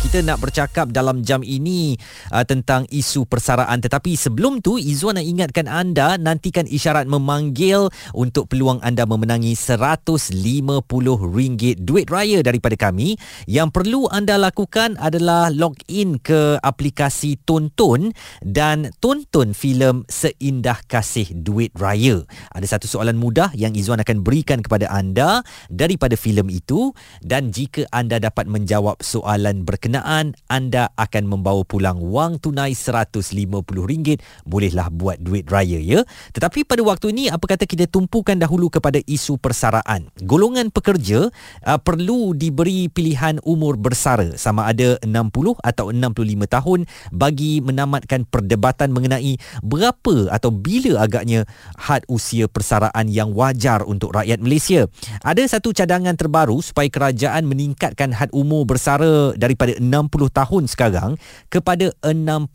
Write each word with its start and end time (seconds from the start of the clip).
kita 0.00 0.24
nak 0.24 0.40
bercakap 0.40 0.96
dalam 0.96 1.20
jam 1.20 1.44
ini 1.44 1.92
uh, 2.32 2.40
tentang 2.48 2.88
isu 2.88 3.28
persaraan. 3.28 3.84
Tetapi 3.84 4.16
sebelum 4.16 4.64
tu 4.64 4.80
Izwan 4.80 5.20
nak 5.20 5.28
ingatkan 5.28 5.68
anda 5.68 6.16
nantikan 6.16 6.64
isyarat 6.64 7.04
memanggil 7.04 7.92
untuk 8.16 8.48
peluang 8.48 8.80
anda 8.80 9.04
memenangi 9.04 9.52
RM150 9.52 11.84
duit 11.84 12.08
raya 12.08 12.40
daripada 12.40 12.80
kami. 12.80 13.20
Yang 13.44 13.68
perlu 13.76 14.08
anda 14.08 14.40
lakukan 14.40 14.96
adalah 14.96 15.52
log 15.52 15.76
in 15.92 16.16
ke 16.16 16.56
aplikasi 16.64 17.36
Tonton 17.44 18.16
dan 18.40 18.96
tonton 19.04 19.52
filem 19.52 20.08
Seindah 20.08 20.80
Kasih 20.88 21.28
Duit 21.36 21.76
Raya. 21.76 22.24
Ada 22.56 22.80
satu 22.80 22.88
soalan 22.88 23.20
mudah 23.20 23.52
yang 23.52 23.76
Izwan 23.76 24.00
akan 24.00 24.24
berikan 24.24 24.64
kepada 24.64 24.88
anda 24.88 25.44
daripada 25.68 26.16
filem 26.16 26.48
itu. 26.48 26.96
Dan 27.20 27.52
jika 27.52 27.84
anda 27.92 28.16
dapat 28.16 28.48
menjawab 28.48 29.04
soalan 29.04 29.68
berkenaan 29.68 29.89
berkenaan 29.90 30.38
anda 30.46 30.94
akan 30.94 31.26
membawa 31.26 31.66
pulang 31.66 31.98
wang 31.98 32.38
tunai 32.38 32.78
RM150. 32.78 34.22
Bolehlah 34.46 34.86
buat 34.86 35.18
duit 35.18 35.50
raya 35.50 35.82
ya? 35.82 36.06
Tetapi 36.30 36.62
pada 36.62 36.78
waktu 36.86 37.10
ini 37.10 37.26
apa 37.26 37.42
kata 37.42 37.66
kita 37.66 37.90
tumpukan 37.90 38.38
dahulu 38.38 38.70
kepada 38.70 39.02
isu 39.02 39.42
persaraan? 39.42 40.06
Golongan 40.22 40.70
pekerja 40.70 41.26
uh, 41.66 41.80
perlu 41.82 42.38
diberi 42.38 42.86
pilihan 42.86 43.42
umur 43.42 43.74
bersara 43.82 44.38
sama 44.38 44.70
ada 44.70 44.94
60 45.02 45.58
atau 45.58 45.90
65 45.90 46.22
tahun 46.46 46.80
bagi 47.10 47.58
menamatkan 47.58 48.30
perdebatan 48.30 48.94
mengenai 48.94 49.42
berapa 49.66 50.30
atau 50.30 50.54
bila 50.54 51.02
agaknya 51.02 51.50
had 51.74 52.06
usia 52.06 52.46
persaraan 52.46 53.10
yang 53.10 53.34
wajar 53.34 53.82
untuk 53.82 54.14
rakyat 54.14 54.38
Malaysia. 54.38 54.86
Ada 55.26 55.58
satu 55.58 55.74
cadangan 55.74 56.14
terbaru 56.14 56.62
supaya 56.62 56.86
kerajaan 56.86 57.50
meningkatkan 57.50 58.14
had 58.14 58.30
umur 58.30 58.62
bersara 58.62 59.34
daripada 59.34 59.74
60 59.74 59.79
tahun 60.28 60.68
sekarang 60.68 61.16
kepada 61.48 61.96
65 62.04 62.52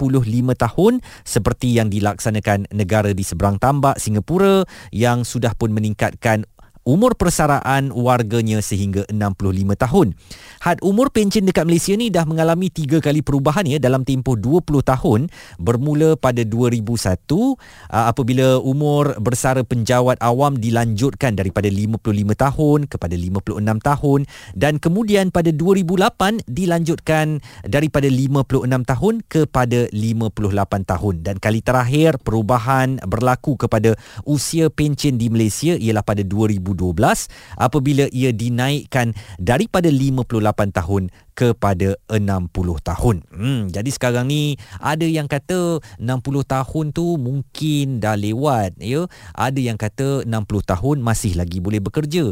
tahun 0.54 0.94
seperti 1.26 1.76
yang 1.76 1.90
dilaksanakan 1.90 2.70
negara 2.72 3.12
di 3.12 3.26
seberang 3.26 3.58
tambak 3.58 3.98
Singapura 3.98 4.64
yang 4.94 5.26
sudah 5.26 5.58
pun 5.58 5.74
meningkatkan 5.74 6.46
umur 6.86 7.18
persaraan 7.18 7.90
warganya 7.90 8.62
sehingga 8.62 9.10
65 9.10 9.74
tahun. 9.74 10.08
Had 10.62 10.78
umur 10.86 11.10
pencen 11.10 11.50
dekat 11.50 11.66
Malaysia 11.66 11.98
ni 11.98 12.14
dah 12.14 12.30
mengalami 12.30 12.70
tiga 12.70 13.02
kali 13.02 13.26
perubahan 13.26 13.66
ya 13.66 13.82
dalam 13.82 14.06
tempoh 14.06 14.38
20 14.38 14.86
tahun 14.86 15.28
bermula 15.58 16.14
pada 16.14 16.46
2001 16.46 17.26
apabila 17.90 18.62
umur 18.62 19.18
bersara 19.18 19.66
penjawat 19.66 20.22
awam 20.22 20.62
dilanjutkan 20.62 21.34
daripada 21.34 21.68
55 21.74 22.06
tahun 22.38 22.80
kepada 22.86 23.16
56 23.18 23.62
tahun 23.66 24.20
dan 24.54 24.78
kemudian 24.78 25.34
pada 25.34 25.50
2008 25.50 26.46
dilanjutkan 26.46 27.42
daripada 27.66 28.06
56 28.06 28.62
tahun 28.86 29.14
kepada 29.26 29.80
58 29.90 30.92
tahun 30.92 31.14
dan 31.26 31.36
kali 31.42 31.66
terakhir 31.66 32.22
perubahan 32.22 33.02
berlaku 33.02 33.58
kepada 33.58 33.98
usia 34.30 34.70
pencen 34.70 35.18
di 35.18 35.34
Malaysia 35.34 35.74
ialah 35.74 36.06
pada 36.06 36.22
2012 36.22 36.75
apabila 37.56 38.12
ia 38.12 38.36
dinaikkan 38.36 39.16
daripada 39.40 39.88
58 39.88 40.44
tahun 40.76 41.04
kepada 41.36 42.00
60 42.08 42.80
tahun. 42.80 43.16
Hmm, 43.28 43.62
jadi 43.68 43.90
sekarang 43.92 44.32
ni 44.32 44.56
ada 44.80 45.04
yang 45.04 45.28
kata 45.28 45.84
60 46.00 46.08
tahun 46.48 46.86
tu 46.96 47.20
mungkin 47.20 48.00
dah 48.00 48.16
lewat 48.16 48.80
ya. 48.80 49.04
Ada 49.36 49.60
yang 49.60 49.76
kata 49.76 50.24
60 50.24 50.32
tahun 50.64 50.98
masih 51.04 51.36
lagi 51.36 51.60
boleh 51.60 51.84
bekerja. 51.84 52.32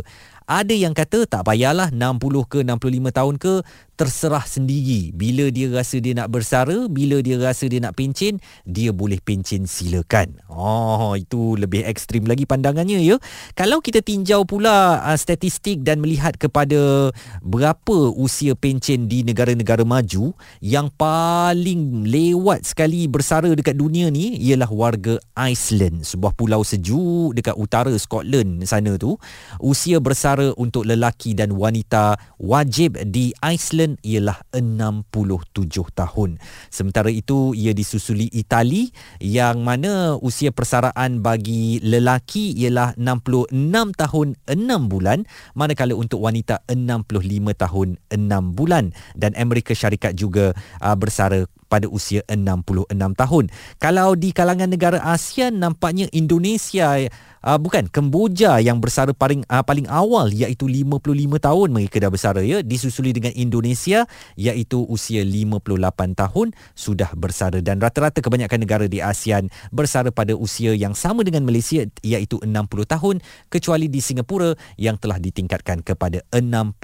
Ada 0.49 0.73
yang 0.75 0.95
kata 0.95 1.27
tak 1.30 1.47
payahlah 1.47 1.91
60 1.91 2.52
ke 2.52 2.59
65 2.65 3.11
tahun 3.14 3.36
ke 3.39 3.54
terserah 3.93 4.43
sendiri. 4.43 5.14
Bila 5.14 5.54
dia 5.54 5.70
rasa 5.70 6.02
dia 6.02 6.17
nak 6.17 6.33
bersara, 6.33 6.89
bila 6.89 7.21
dia 7.21 7.37
rasa 7.37 7.70
dia 7.70 7.77
nak 7.77 7.93
pencen, 7.93 8.42
dia 8.65 8.89
boleh 8.89 9.21
pencen 9.21 9.70
silakan. 9.70 10.42
Oh, 10.49 11.14
itu 11.14 11.53
lebih 11.55 11.86
ekstrim 11.86 12.26
lagi 12.26 12.49
pandangannya 12.49 12.99
ya. 13.05 13.21
Kalau 13.53 13.80
kita 13.86 14.02
tinjau 14.02 14.49
pula 14.49 15.02
uh, 15.05 15.17
statistik 15.17 15.86
dan 15.86 16.02
melihat 16.02 16.33
kepada 16.42 17.14
berapa 17.45 17.98
usia 18.17 18.58
pencen 18.58 19.05
di 19.05 19.21
negara-negara 19.21 19.86
maju, 19.86 20.33
yang 20.58 20.89
paling 20.98 22.09
lewat 22.09 22.65
sekali 22.65 23.05
bersara 23.05 23.53
dekat 23.53 23.77
dunia 23.77 24.09
ni 24.09 24.42
ialah 24.42 24.70
warga 24.73 25.21
Iceland, 25.37 26.02
sebuah 26.02 26.33
pulau 26.33 26.65
sejuk 26.65 27.37
dekat 27.37 27.53
utara 27.53 27.93
Scotland 28.02 28.65
sana 28.65 28.98
tu. 28.98 29.21
Usia 29.61 30.02
bersara 30.02 30.33
sementara 30.33 30.58
untuk 30.58 30.89
lelaki 30.89 31.38
dan 31.38 31.54
wanita 31.54 32.17
wajib 32.42 32.98
di 33.05 33.30
Iceland 33.45 34.02
ialah 34.02 34.42
67 34.49 35.70
tahun. 35.94 36.42
Sementara 36.73 37.14
itu 37.14 37.54
ia 37.54 37.70
disusuli 37.70 38.33
Itali 38.33 38.89
yang 39.21 39.61
mana 39.61 40.17
usia 40.17 40.49
persaraan 40.49 41.21
bagi 41.21 41.77
lelaki 41.86 42.58
ialah 42.66 42.98
66 42.98 43.54
tahun 43.94 44.27
6 44.49 44.89
bulan 44.89 45.21
manakala 45.54 45.94
untuk 45.94 46.26
wanita 46.26 46.65
65 46.65 47.54
tahun 47.54 47.88
6 48.10 48.58
bulan 48.58 48.89
dan 49.14 49.38
Amerika 49.38 49.77
Syarikat 49.77 50.17
juga 50.17 50.58
uh, 50.82 50.98
bersara 50.98 51.45
pada 51.70 51.86
usia 51.89 52.21
66 52.30 52.94
tahun. 53.17 53.45
Kalau 53.82 54.14
di 54.14 54.30
kalangan 54.30 54.70
negara 54.70 55.02
ASEAN 55.02 55.58
nampaknya 55.58 56.05
Indonesia 56.14 57.02
uh, 57.43 57.59
bukan. 57.59 57.86
Kemboja 57.92 58.58
yang 58.64 58.80
bersara 58.80 59.11
paling 59.11 59.43
uh, 59.52 59.61
paling 59.61 59.86
awal 59.92 60.31
iaitu 60.31 60.65
55 60.65 61.37
tahun 61.37 61.67
mereka 61.70 61.99
dah 61.99 62.11
bersara 62.11 62.42
ya 62.42 62.64
disusuli 62.64 63.11
dengan 63.11 63.36
Indonesia 63.36 64.08
iaitu 64.39 64.81
usia 64.87 65.21
58 65.21 66.15
tahun 66.15 66.48
sudah 66.73 67.11
bersara. 67.14 67.59
Dan 67.59 67.83
rata-rata 67.83 68.23
kebanyakan 68.23 68.59
negara 68.64 68.86
di 68.87 69.03
ASEAN 69.03 69.52
bersara 69.70 70.09
pada 70.09 70.33
usia 70.33 70.73
yang 70.73 70.95
sama 70.95 71.21
dengan 71.21 71.43
Malaysia 71.43 71.83
iaitu 72.02 72.39
60 72.42 72.49
tahun 72.87 73.15
kecuali 73.52 73.92
di 73.92 73.99
Singapura 73.99 74.55
yang 74.80 74.95
telah 74.98 75.20
ditingkatkan 75.20 75.83
kepada 75.83 76.23
65 76.33 76.80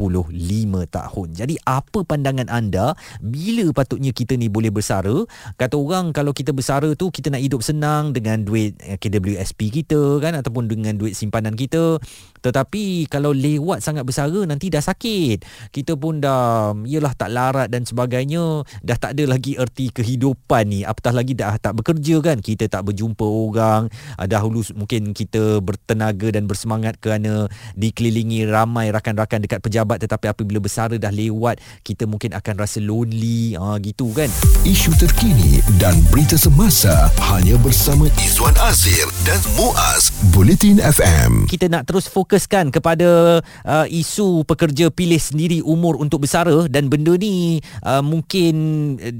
tahun. 0.91 1.27
Jadi 1.33 1.55
apa 1.63 2.03
pandangan 2.03 2.51
anda? 2.51 2.93
Bila 3.23 3.71
patutnya 3.71 4.11
kita 4.11 4.35
ni 4.35 4.51
boleh 4.51 4.69
bersara? 4.69 5.23
Kata 5.55 5.79
orang 5.79 6.11
kalau 6.11 6.35
kita 6.35 6.51
bersara 6.51 6.91
tu 6.93 7.09
kita 7.09 7.31
nak 7.31 7.41
hidup 7.41 7.61
senang 7.63 8.11
dengan 8.11 8.43
duit 8.43 8.75
eh, 8.83 8.99
KWSP 8.99 9.81
kita 9.83 10.19
kan 10.19 10.35
ataupun 10.49 10.65
dengan 10.65 10.97
duit 10.97 11.13
simpanan 11.13 11.53
kita. 11.53 12.01
Tetapi 12.41 13.05
kalau 13.11 13.35
lewat 13.35 13.85
sangat 13.85 14.01
bersara 14.01 14.41
nanti 14.49 14.73
dah 14.73 14.81
sakit. 14.81 15.69
Kita 15.69 15.93
pun 15.93 16.17
dah 16.17 16.73
yalah 16.89 17.13
tak 17.13 17.29
larat 17.29 17.69
dan 17.69 17.85
sebagainya. 17.85 18.65
Dah 18.81 18.97
tak 18.97 19.13
ada 19.13 19.29
lagi 19.29 19.53
erti 19.59 19.93
kehidupan 19.93 20.63
ni. 20.65 20.81
Apatah 20.81 21.13
lagi 21.13 21.37
dah 21.37 21.59
tak 21.61 21.77
bekerja 21.77 22.17
kan? 22.23 22.41
Kita 22.41 22.65
tak 22.65 22.89
berjumpa 22.89 23.21
orang. 23.21 23.91
Ah, 24.17 24.25
dahulu 24.25 24.65
mungkin 24.73 25.13
kita 25.13 25.61
bertenaga 25.61 26.33
dan 26.33 26.49
bersemangat 26.49 26.97
kerana 26.97 27.45
dikelilingi 27.75 28.47
ramai 28.47 28.89
rakan-rakan 28.89 29.45
dekat 29.45 29.59
pejabat. 29.61 30.01
Tetapi 30.01 30.31
apabila 30.31 30.63
bersara 30.63 30.95
dah 30.95 31.11
lewat 31.11 31.59
kita 31.83 32.07
mungkin 32.09 32.33
akan 32.33 32.55
rasa 32.55 32.79
lonely. 32.81 33.59
Ha, 33.59 33.77
gitu 33.83 34.15
kan? 34.15 34.31
Isu 34.63 34.95
terkini 34.95 35.59
dan 35.77 35.99
berita 36.07 36.39
semasa 36.39 37.11
hanya 37.35 37.59
bersama 37.59 38.07
Izwan 38.23 38.55
Azir 38.63 39.11
dan 39.27 39.43
Muaz 39.59 40.15
Bulletin 40.39 40.79
FM. 40.79 41.51
Kita 41.51 41.67
nak 41.67 41.83
terus 41.83 42.07
fokuskan 42.07 42.71
kepada 42.71 43.43
uh, 43.43 43.85
isu 43.91 44.47
pekerja 44.47 44.87
pilih 44.87 45.19
sendiri 45.19 45.59
umur 45.59 45.99
untuk 45.99 46.23
bersara 46.23 46.63
dan 46.71 46.87
benda 46.87 47.11
ni 47.19 47.59
uh, 47.83 47.99
mungkin 47.99 48.55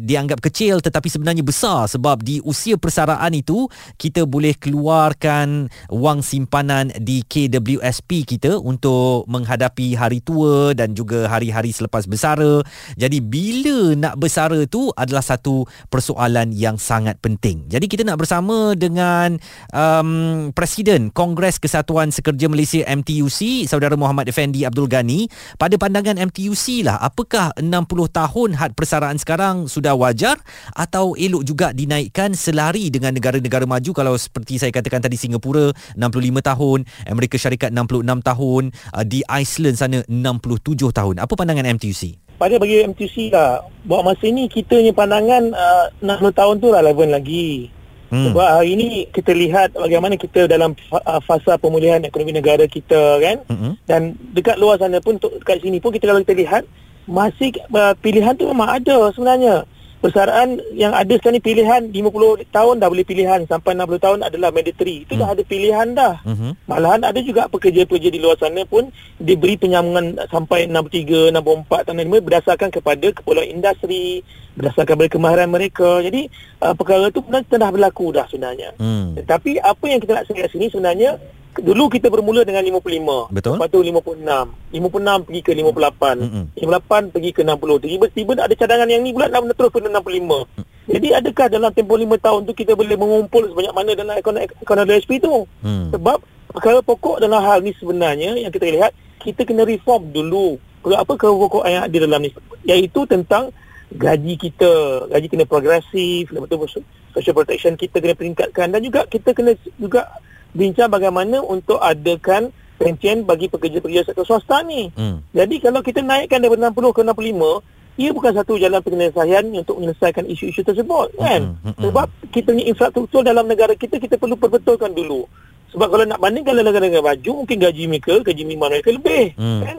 dianggap 0.08 0.40
kecil 0.40 0.80
tetapi 0.80 1.12
sebenarnya 1.12 1.44
besar 1.44 1.92
sebab 1.92 2.24
di 2.24 2.40
usia 2.48 2.80
persaraan 2.80 3.36
itu 3.36 3.68
kita 4.00 4.24
boleh 4.24 4.56
keluarkan 4.56 5.68
wang 5.92 6.24
simpanan 6.24 6.88
di 7.04 7.20
KWSP 7.28 8.24
kita 8.24 8.56
untuk 8.56 9.28
menghadapi 9.28 10.00
hari 10.00 10.24
tua 10.24 10.72
dan 10.72 10.96
juga 10.96 11.28
hari-hari 11.28 11.76
selepas 11.76 12.08
bersara. 12.08 12.64
Jadi 12.96 13.20
bila 13.20 13.92
nak 13.92 14.16
bersara 14.24 14.64
tu 14.72 14.88
adalah 14.96 15.28
satu 15.28 15.68
persoalan 15.92 16.56
yang 16.56 16.80
sangat 16.80 17.20
penting. 17.20 17.68
Jadi 17.68 17.92
kita 17.92 18.08
nak 18.08 18.24
bersama 18.24 18.72
dengan 18.72 19.36
um, 19.76 20.56
Presiden 20.56 21.09
Kongres 21.12 21.62
Kesatuan 21.62 22.10
Sekerja 22.10 22.48
Malaysia 22.50 22.82
MTUC, 22.88 23.66
Saudara 23.66 23.94
Muhammad 24.00 24.30
Effendi 24.30 24.64
Abdul 24.64 24.90
Ghani. 24.90 25.30
Pada 25.60 25.76
pandangan 25.76 26.18
MTUC 26.18 26.86
lah, 26.86 26.98
apakah 27.02 27.54
60 27.58 27.70
tahun 28.10 28.50
had 28.56 28.74
persaraan 28.74 29.18
sekarang 29.18 29.70
sudah 29.70 29.94
wajar 29.94 30.40
atau 30.74 31.14
elok 31.18 31.44
juga 31.46 31.74
dinaikkan 31.74 32.34
selari 32.34 32.88
dengan 32.94 33.14
negara-negara 33.14 33.68
maju 33.68 33.92
kalau 33.94 34.14
seperti 34.16 34.62
saya 34.62 34.72
katakan 34.74 35.04
tadi 35.04 35.18
Singapura 35.18 35.76
65 35.98 36.40
tahun, 36.40 36.80
Amerika 37.10 37.36
Syarikat 37.36 37.70
66 37.76 38.24
tahun, 38.24 38.64
uh, 38.96 39.06
di 39.06 39.20
Iceland 39.28 39.78
sana 39.78 40.00
67 40.08 40.96
tahun. 40.96 41.16
Apa 41.22 41.34
pandangan 41.36 41.68
MTUC? 41.76 42.30
pada 42.40 42.56
bagi 42.56 42.88
MTC 42.88 43.36
lah 43.36 43.68
buat 43.84 44.00
masa 44.08 44.32
ni 44.32 44.48
kita 44.48 44.80
punya 44.80 44.96
pandangan 44.96 45.52
uh, 45.52 45.92
60 46.00 46.40
tahun 46.40 46.56
tu 46.64 46.72
relevan 46.72 47.12
lagi 47.12 47.68
Hmm. 48.10 48.34
Sebab 48.34 48.48
hari 48.62 48.74
ini 48.74 48.88
kita 49.14 49.32
lihat 49.38 49.78
bagaimana 49.78 50.18
kita 50.18 50.50
dalam 50.50 50.74
uh, 50.90 51.22
fasa 51.24 51.62
pemulihan 51.62 52.02
ekonomi 52.02 52.34
negara 52.34 52.66
kita 52.66 53.22
kan. 53.22 53.38
Hmm. 53.48 53.74
Dan 53.86 54.18
dekat 54.34 54.58
luar 54.58 54.82
sana 54.82 54.98
pun 55.00 55.22
dekat 55.22 55.62
sini 55.62 55.78
pun 55.78 55.94
kita 55.94 56.10
kalau 56.10 56.22
kita 56.26 56.36
lihat 56.38 56.64
masih 57.10 57.54
uh, 57.74 57.94
pilihan 58.02 58.38
tu 58.38 58.50
memang 58.50 58.70
ada 58.82 59.10
sebenarnya 59.14 59.66
persaraan 60.00 60.64
yang 60.72 60.96
ada 60.96 61.12
sekarang 61.20 61.38
ni 61.38 61.44
pilihan 61.44 61.82
50 61.92 62.48
tahun 62.56 62.76
dah 62.80 62.88
boleh 62.88 63.04
pilihan 63.04 63.44
sampai 63.52 63.76
60 63.76 64.00
tahun 64.00 64.20
adalah 64.24 64.50
mandatory 64.56 65.04
itu 65.04 65.14
hmm. 65.16 65.22
dah 65.22 65.30
ada 65.36 65.44
pilihan 65.44 65.88
dah 65.92 66.16
hmm. 66.24 66.52
malahan 66.72 67.04
ada 67.04 67.20
juga 67.20 67.52
pekerja-pekerja 67.52 68.08
di 68.08 68.20
luar 68.24 68.40
sana 68.40 68.64
pun 68.64 68.88
diberi 69.20 69.60
penyambungan 69.60 70.16
sampai 70.32 70.72
63 70.72 71.36
64 71.36 71.88
tahun 71.92 72.00
5 72.08 72.26
berdasarkan 72.26 72.70
kepada 72.72 73.08
kepulauan 73.12 73.52
industri 73.52 74.24
berdasarkan 74.56 74.96
kepada 74.96 75.10
kemahiran 75.12 75.50
mereka 75.52 76.00
jadi 76.00 76.32
uh, 76.64 76.72
perkara 76.72 77.12
itu 77.12 77.20
pun 77.20 77.44
telah 77.44 77.70
berlaku 77.70 78.16
dah 78.16 78.24
sebenarnya 78.32 78.80
hmm. 78.80 79.20
tetapi 79.20 79.60
apa 79.60 79.86
yang 79.92 80.00
kita 80.00 80.16
nak 80.16 80.26
share 80.32 80.48
sini 80.48 80.72
sebenarnya 80.72 81.20
Dulu 81.58 81.90
kita 81.90 82.14
bermula 82.14 82.46
dengan 82.46 82.62
55. 82.62 83.34
Betul. 83.34 83.58
Lepas 83.58 83.68
tu 83.74 83.82
56. 83.82 84.22
56 84.70 85.26
pergi 85.26 85.42
ke 85.42 85.52
58. 85.58 86.22
Mm-hmm. 86.22 86.44
58 86.62 87.14
pergi 87.14 87.30
ke 87.34 87.42
60. 87.42 87.90
Tiba-tiba 87.90 88.32
ada 88.38 88.54
cadangan 88.54 88.88
yang 88.88 89.02
ni 89.02 89.10
pula 89.10 89.28
nak 89.28 89.50
terus 89.58 89.72
ke 89.74 89.80
65. 89.82 89.90
Mm. 89.90 90.66
Jadi 90.90 91.08
adakah 91.14 91.48
dalam 91.50 91.70
tempoh 91.74 91.98
5 91.98 92.06
tahun 92.22 92.42
tu 92.46 92.54
kita 92.54 92.78
boleh 92.78 92.96
mengumpul 92.98 93.44
sebanyak 93.50 93.74
mana 93.74 93.92
dalam 93.98 94.16
ekonomi, 94.16 94.46
ekonomi 94.62 94.92
SP 95.02 95.12
tu? 95.18 95.50
Mm. 95.66 95.90
Sebab 95.98 96.18
perkara 96.54 96.80
pokok 96.86 97.18
dalam 97.18 97.42
hal 97.42 97.66
ni 97.66 97.74
sebenarnya 97.78 98.38
yang 98.38 98.54
kita 98.54 98.70
lihat, 98.70 98.92
kita 99.18 99.42
kena 99.44 99.66
reform 99.66 100.14
dulu. 100.14 100.62
Apa 100.86 101.18
perkara 101.18 101.34
pokok 101.34 101.66
yang 101.66 101.84
ada 101.90 101.98
dalam 101.98 102.20
ni? 102.24 102.30
Iaitu 102.70 103.10
tentang 103.10 103.50
gaji 103.90 104.38
kita. 104.38 105.06
Gaji 105.10 105.28
kena 105.28 105.50
progresif. 105.50 106.30
Lepas 106.30 106.46
tu 106.46 106.86
social 107.18 107.36
protection 107.36 107.74
kita 107.74 107.98
kena 107.98 108.14
peningkatkan. 108.14 108.70
Dan 108.70 108.86
juga 108.86 109.10
kita 109.10 109.34
kena 109.34 109.58
juga 109.82 110.08
bincang 110.54 110.90
bagaimana 110.90 111.42
untuk 111.44 111.78
adakan 111.78 112.50
pencen 112.80 113.28
bagi 113.28 113.52
pekerja-pekerja 113.52 114.08
sektor 114.08 114.24
swasta 114.24 114.64
ni. 114.64 114.88
Hmm. 114.96 115.20
Jadi 115.36 115.60
kalau 115.60 115.84
kita 115.84 116.00
naikkan 116.00 116.40
daripada 116.40 116.72
60 116.72 116.96
ke 116.96 117.02
65, 117.04 118.00
ia 118.00 118.10
bukan 118.16 118.32
satu 118.32 118.56
jalan 118.56 118.80
penyelesaian 118.80 119.44
untuk 119.52 119.76
menyelesaikan 119.84 120.24
isu-isu 120.32 120.64
tersebut 120.64 121.12
kan. 121.20 121.60
Hmm. 121.60 121.76
Hmm. 121.76 121.92
Sebab 121.92 122.08
kita 122.32 122.56
punya 122.56 122.66
infrastruktur 122.72 123.22
dalam 123.28 123.44
negara 123.46 123.76
kita 123.76 124.00
kita 124.00 124.16
perlu 124.16 124.40
perbetulkan 124.40 124.96
dulu. 124.96 125.28
Sebab 125.76 125.88
kalau 125.92 126.06
nak 126.08 126.18
bandingkan 126.24 126.56
dengan 126.58 126.74
negara-negara 126.74 127.04
maju 127.14 127.32
mungkin 127.44 127.58
gaji 127.62 127.84
mereka, 127.86 128.16
gaji 128.26 128.42
minimum 128.48 128.72
mereka 128.72 128.90
lebih 128.96 129.36
hmm. 129.36 129.62
kan. 129.68 129.78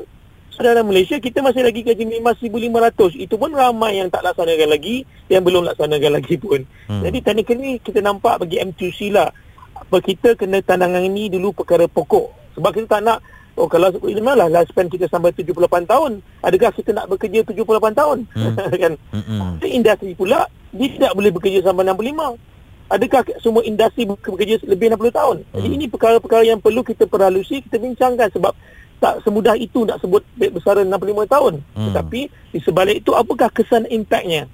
So, 0.50 0.66
dalam 0.66 0.92
Malaysia 0.92 1.16
kita 1.16 1.40
masih 1.40 1.64
lagi 1.64 1.80
gaji 1.80 2.04
minimum 2.04 2.36
1500. 2.36 3.16
Itu 3.16 3.40
pun 3.40 3.50
ramai 3.56 3.96
yang 3.96 4.12
tak 4.12 4.22
laksanakan 4.28 4.68
lagi, 4.68 5.08
yang 5.32 5.40
belum 5.40 5.64
laksanakan 5.72 6.10
lagi 6.20 6.36
pun. 6.36 6.62
Hmm. 6.86 7.00
Jadi 7.00 7.18
technically 7.24 7.80
kita 7.80 8.04
nampak 8.04 8.44
bagi 8.44 8.60
M2C 8.60 9.08
lah 9.16 9.32
apa 9.80 9.96
kita 10.04 10.36
kena 10.36 10.60
tandangan 10.60 11.00
ini 11.00 11.32
dulu 11.32 11.56
perkara 11.56 11.88
pokok 11.88 12.54
sebab 12.54 12.70
kita 12.76 12.86
tak 12.86 13.02
nak 13.02 13.18
oh 13.56 13.66
kalau 13.66 13.90
memanglah 14.04 14.46
lifespan 14.48 14.86
kita 14.92 15.08
sampai 15.08 15.32
78 15.32 15.88
tahun 15.88 16.20
adakah 16.44 16.70
kita 16.76 16.90
nak 16.92 17.06
bekerja 17.08 17.40
78 17.48 17.98
tahun 17.98 18.18
hmm. 18.28 18.54
kan 18.84 18.92
hmm. 19.12 19.64
industri 19.64 20.12
pula 20.14 20.46
dia 20.70 20.88
tidak 20.94 21.12
boleh 21.16 21.30
bekerja 21.34 21.58
sampai 21.64 21.84
65 21.88 22.36
adakah 22.90 23.20
semua 23.40 23.62
industri 23.64 24.02
bekerja 24.06 24.54
lebih 24.68 24.86
60 24.94 25.10
tahun 25.12 25.36
hmm. 25.42 25.60
jadi 25.64 25.74
ini 25.74 25.86
perkara-perkara 25.88 26.44
yang 26.44 26.60
perlu 26.60 26.84
kita 26.84 27.08
peralusi 27.08 27.64
kita 27.64 27.80
bincangkan 27.80 28.28
sebab 28.30 28.52
tak 29.00 29.24
semudah 29.24 29.56
itu 29.56 29.88
nak 29.88 29.96
sebut 30.04 30.20
besaran 30.36 30.84
65 30.92 31.24
tahun 31.24 31.52
hmm. 31.64 31.86
tetapi 31.90 32.20
di 32.52 32.58
sebalik 32.60 33.00
itu 33.00 33.16
apakah 33.16 33.48
kesan 33.48 33.88
impaknya 33.88 34.44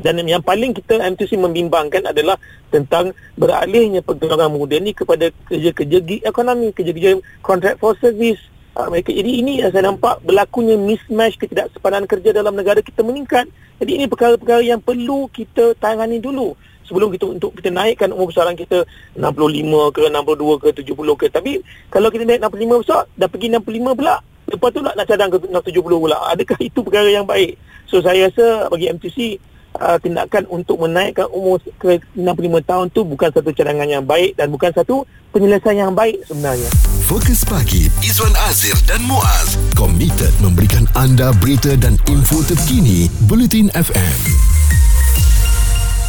dan 0.00 0.16
yang 0.24 0.40
paling 0.40 0.72
kita 0.72 0.96
MTC 0.96 1.36
membimbangkan 1.36 2.08
adalah 2.08 2.40
tentang 2.72 3.12
beralihnya 3.36 4.00
pergerakan 4.00 4.56
muda 4.56 4.80
ni 4.80 4.96
kepada 4.96 5.28
kerja-kerja 5.48 5.98
gig 6.00 6.22
ekonomi, 6.24 6.72
kerja-kerja 6.72 7.20
contract 7.44 7.76
for 7.76 7.92
service. 8.00 8.40
Uh, 8.72 8.88
mereka, 8.88 9.12
jadi 9.12 9.28
ini 9.28 9.60
yang 9.60 9.68
saya 9.68 9.92
nampak 9.92 10.24
berlakunya 10.24 10.80
mismatch 10.80 11.36
ketidaksepadan 11.36 12.08
kerja 12.08 12.32
dalam 12.32 12.56
negara 12.56 12.80
kita 12.80 13.04
meningkat. 13.04 13.44
Jadi 13.84 14.00
ini 14.00 14.04
perkara-perkara 14.08 14.64
yang 14.64 14.80
perlu 14.80 15.28
kita 15.28 15.76
tangani 15.76 16.24
dulu 16.24 16.56
sebelum 16.88 17.12
kita 17.12 17.24
untuk 17.28 17.52
kita 17.60 17.68
naikkan 17.68 18.08
umur 18.16 18.32
besaran 18.32 18.56
kita 18.56 18.88
65 19.12 19.92
ke 19.92 20.02
62 20.08 20.62
ke 20.62 20.68
70 20.72 21.20
ke. 21.20 21.26
Tapi 21.28 21.52
kalau 21.92 22.08
kita 22.08 22.24
naik 22.24 22.40
65 22.48 22.80
besar 22.80 23.00
dah 23.20 23.28
pergi 23.28 23.48
65 23.52 23.92
pula. 23.92 24.16
Lepas 24.48 24.68
tu 24.74 24.80
nak, 24.84 24.94
nak 24.96 25.06
cadang 25.08 25.28
ke 25.32 25.36
70 25.40 25.84
pula. 25.84 26.16
Adakah 26.32 26.58
itu 26.60 26.80
perkara 26.80 27.08
yang 27.12 27.28
baik? 27.28 27.60
So 27.92 28.00
saya 28.00 28.32
rasa 28.32 28.72
bagi 28.72 28.88
MTC 28.88 29.36
uh, 29.78 29.98
tindakan 30.00 30.44
untuk 30.50 30.80
menaikkan 30.82 31.28
umur 31.30 31.60
ke 31.78 32.00
65 32.16 32.68
tahun 32.68 32.86
tu 32.92 33.00
bukan 33.06 33.30
satu 33.32 33.50
cadangan 33.54 33.88
yang 33.88 34.04
baik 34.04 34.36
dan 34.36 34.52
bukan 34.52 34.72
satu 34.72 35.04
penyelesaian 35.32 35.88
yang 35.88 35.94
baik 35.94 36.20
sebenarnya. 36.28 36.68
Fokus 37.08 37.44
pagi 37.44 37.88
Izwan 38.04 38.32
Azir 38.48 38.76
dan 38.84 39.00
Muaz 39.04 39.56
komited 39.76 40.32
memberikan 40.44 40.84
anda 40.96 41.32
berita 41.40 41.76
dan 41.76 41.96
info 42.08 42.44
terkini 42.44 43.08
Bulletin 43.28 43.72
FM 43.72 44.61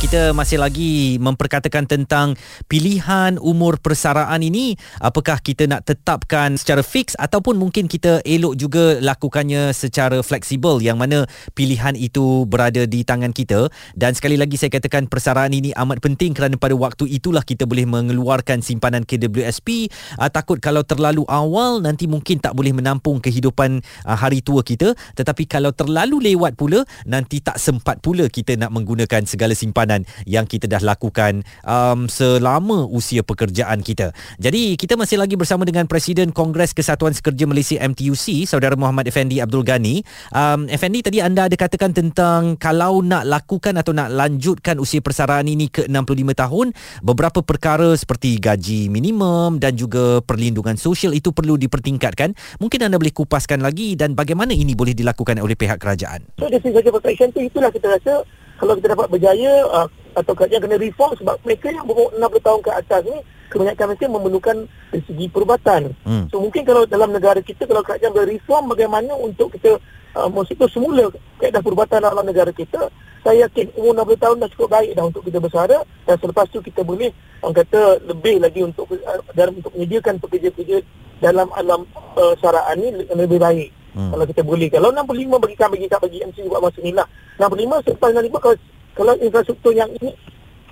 kita 0.04 0.36
masih 0.36 0.60
lagi 0.60 1.16
memperkatakan 1.16 1.88
tentang 1.88 2.36
pilihan 2.68 3.40
umur 3.40 3.80
persaraan 3.80 4.44
ini. 4.44 4.76
Apakah 5.00 5.40
kita 5.40 5.64
nak 5.64 5.88
tetapkan 5.88 6.60
secara 6.60 6.84
fix 6.84 7.16
ataupun 7.16 7.56
mungkin 7.56 7.88
kita 7.88 8.20
elok 8.28 8.60
juga 8.60 9.00
lakukannya 9.00 9.72
secara 9.72 10.20
fleksibel 10.20 10.84
yang 10.84 11.00
mana 11.00 11.24
pilihan 11.56 11.96
itu 11.96 12.44
berada 12.44 12.84
di 12.84 13.08
tangan 13.08 13.32
kita. 13.32 13.72
Dan 13.96 14.12
sekali 14.12 14.36
lagi 14.36 14.60
saya 14.60 14.76
katakan 14.76 15.08
persaraan 15.08 15.56
ini 15.56 15.72
amat 15.72 16.04
penting 16.04 16.36
kerana 16.36 16.60
pada 16.60 16.76
waktu 16.76 17.08
itulah 17.08 17.48
kita 17.48 17.64
boleh 17.64 17.88
mengeluarkan 17.88 18.60
simpanan 18.60 19.08
KWSP 19.08 19.88
uh, 20.20 20.28
takut 20.28 20.60
kalau 20.60 20.84
terlalu 20.84 21.24
awal 21.32 21.80
nanti 21.80 22.12
mungkin 22.12 22.44
tak 22.44 22.60
boleh 22.60 22.76
menampung 22.76 23.24
kehidupan 23.24 23.80
uh, 24.04 24.18
hari 24.20 24.44
tua 24.44 24.68
kita. 24.68 25.00
Tetapi 25.16 25.48
kalau 25.48 25.72
terlalu 25.72 26.36
lewat 26.36 26.60
pula 26.60 26.84
nanti 27.08 27.40
tak 27.40 27.56
sempat 27.56 28.04
pula 28.04 28.28
kita 28.28 28.60
nak 28.60 28.76
menggunakan 28.76 29.24
segala 29.24 29.56
simpanan 29.56 29.93
perjalanan 29.94 30.02
yang 30.26 30.46
kita 30.50 30.66
dah 30.66 30.82
lakukan 30.82 31.46
um, 31.66 32.10
selama 32.10 32.90
usia 32.90 33.22
pekerjaan 33.22 33.86
kita. 33.86 34.12
Jadi 34.42 34.74
kita 34.80 34.98
masih 34.98 35.22
lagi 35.22 35.38
bersama 35.38 35.68
dengan 35.68 35.86
Presiden 35.86 36.34
Kongres 36.34 36.74
Kesatuan 36.74 37.14
Sekerja 37.14 37.46
Malaysia 37.46 37.78
MTUC, 37.78 38.50
Saudara 38.50 38.74
Muhammad 38.74 39.06
Effendi 39.06 39.38
Abdul 39.38 39.62
Ghani. 39.62 40.02
Um, 40.34 40.66
Effendi 40.72 41.06
tadi 41.06 41.22
anda 41.22 41.46
ada 41.46 41.56
katakan 41.56 41.94
tentang 41.94 42.58
kalau 42.58 43.06
nak 43.06 43.28
lakukan 43.28 43.78
atau 43.78 43.94
nak 43.94 44.10
lanjutkan 44.10 44.82
usia 44.82 45.04
persaraan 45.04 45.46
ini 45.46 45.70
ke 45.70 45.86
65 45.86 46.34
tahun, 46.34 46.68
beberapa 47.06 47.46
perkara 47.46 47.94
seperti 47.94 48.40
gaji 48.42 48.88
minimum 48.90 49.62
dan 49.62 49.78
juga 49.78 50.24
perlindungan 50.24 50.80
sosial 50.80 51.14
itu 51.14 51.36
perlu 51.36 51.60
dipertingkatkan. 51.60 52.34
Mungkin 52.58 52.80
anda 52.88 52.98
boleh 52.98 53.14
kupaskan 53.14 53.62
lagi 53.62 53.94
dan 54.00 54.16
bagaimana 54.18 54.56
ini 54.56 54.74
boleh 54.74 54.96
dilakukan 54.96 55.38
oleh 55.38 55.58
pihak 55.58 55.78
kerajaan. 55.78 56.26
So, 56.40 56.48
segi 56.50 56.90
protection 56.90 57.30
itu 57.36 57.52
itulah 57.52 57.70
kita 57.70 58.00
rasa 58.00 58.24
kalau 58.58 58.74
kita 58.78 58.94
dapat 58.94 59.08
berjaya 59.10 59.66
uh, 59.70 59.88
atau 60.14 60.34
kerajaan 60.38 60.62
kena 60.62 60.78
reform 60.78 61.12
sebab 61.18 61.36
mereka 61.42 61.74
yang 61.74 61.86
berumur 61.90 62.14
60 62.16 62.46
tahun 62.46 62.62
ke 62.62 62.72
atas 62.72 63.02
ni 63.06 63.18
kebanyakan 63.50 63.86
mereka 63.94 64.06
memerlukan 64.10 64.58
dari 64.90 65.04
segi 65.06 65.26
perubatan. 65.30 65.82
Hmm. 66.06 66.26
So 66.34 66.42
mungkin 66.42 66.66
kalau 66.66 66.90
dalam 66.90 67.14
negara 67.14 67.42
kita 67.42 67.70
kalau 67.70 67.86
kerajaan 67.86 68.14
berreform 68.14 68.74
bagaimana 68.74 69.14
untuk 69.18 69.54
kita 69.54 69.78
uh, 70.18 70.30
itu 70.50 70.66
semula 70.70 71.10
kaedah 71.42 71.62
perubatan 71.62 72.02
dalam 72.02 72.26
negara 72.26 72.50
kita 72.54 72.90
saya 73.24 73.48
yakin 73.48 73.72
umur 73.80 74.04
60 74.04 74.20
tahun 74.20 74.36
dah 74.44 74.50
cukup 74.52 74.70
baik 74.74 74.92
dah 75.00 75.06
untuk 75.08 75.24
kita 75.24 75.40
bersara 75.40 75.80
dan 76.04 76.16
selepas 76.20 76.46
tu 76.52 76.60
kita 76.60 76.84
boleh 76.84 77.16
orang 77.40 77.56
kata 77.56 77.82
lebih 78.04 78.44
lagi 78.44 78.62
untuk 78.68 78.92
uh, 78.92 79.22
dalam 79.32 79.64
untuk 79.64 79.72
menyediakan 79.74 80.20
pekerja-pekerja 80.20 80.84
dalam 81.24 81.48
alam 81.56 81.88
uh, 82.20 82.36
saraan 82.44 82.84
ni 82.84 82.90
lebih 83.16 83.40
baik. 83.40 83.70
Hmm. 83.94 84.10
Kalau 84.10 84.26
kita 84.26 84.42
boleh 84.42 84.68
kalau 84.70 84.90
65 84.90 85.38
bagi 85.38 85.58
kami 85.58 85.76
bagi 85.78 85.88
bagi 85.90 86.18
MC 86.26 86.38
buat 86.50 86.62
masa 86.62 86.80
ni 86.82 86.92
lah. 86.94 87.08
65 87.38 87.86
selepas 87.86 88.10
65 88.10 88.42
kalau 88.42 88.58
kalau 88.94 89.14
infrastruktur 89.22 89.74
yang 89.74 89.90
ini 90.02 90.12